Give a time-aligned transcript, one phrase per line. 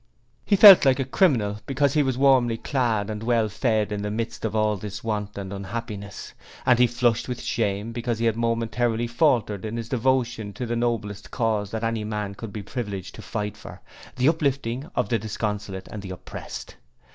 [0.43, 4.09] He felt like a criminal because he was warmly clad and well fed in the
[4.09, 6.33] midst of all this want and unhappiness,
[6.65, 10.75] and he flushed with shame because he had momentarily faltered in his devotion to the
[10.75, 13.79] noblest cause that any man could be privileged to fight for
[14.15, 16.77] the uplifting of the disconsolate and the oppressed.